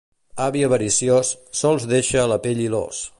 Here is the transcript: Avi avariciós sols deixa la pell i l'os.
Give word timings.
Avi 0.45 0.63
avariciós 0.67 1.31
sols 1.61 1.87
deixa 1.95 2.27
la 2.35 2.41
pell 2.47 2.67
i 2.67 2.71
l'os. 2.77 3.05